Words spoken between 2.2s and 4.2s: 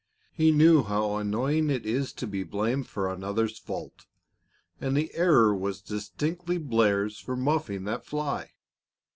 be blamed for another's fault,